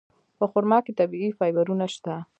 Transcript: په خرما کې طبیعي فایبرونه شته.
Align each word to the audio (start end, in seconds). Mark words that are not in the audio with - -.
په 0.37 0.45
خرما 0.51 0.77
کې 0.85 0.91
طبیعي 0.99 1.29
فایبرونه 1.39 1.85
شته. 1.93 2.13